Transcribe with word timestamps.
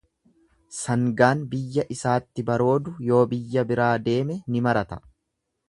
Sangaan 0.77 1.43
biyya 1.51 1.85
isaatti 1.97 2.47
baroodu 2.49 2.95
yoo 3.11 3.21
biyya 3.35 3.67
biraa 3.73 3.93
deeme 4.09 4.43
ni 4.57 4.67
marata. 4.71 5.03